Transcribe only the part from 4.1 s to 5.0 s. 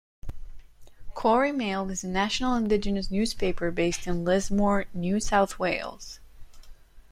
Lismore,